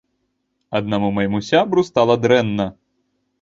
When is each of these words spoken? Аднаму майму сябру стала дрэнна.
Аднаму 0.79 1.09
майму 1.17 1.41
сябру 1.49 1.85
стала 1.91 2.17
дрэнна. 2.25 2.67